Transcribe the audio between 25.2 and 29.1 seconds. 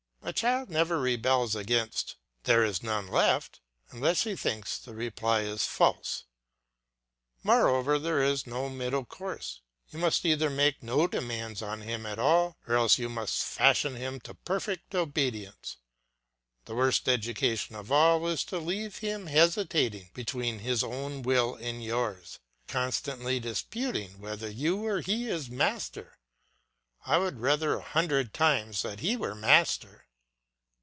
is master; I would rather a hundred times that